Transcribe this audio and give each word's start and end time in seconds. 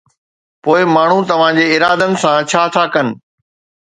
پوءِ 0.67 0.79
ماڻهو 0.95 1.19
توهان 1.31 1.53
جي 1.61 1.65
ارادن 1.75 2.11
سان 2.23 2.37
ڇا 2.53 2.63
ٿا 2.77 2.83
ڪن؟ 2.95 3.07